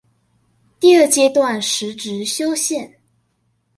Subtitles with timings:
[0.79, 2.95] 第二階段實質修憲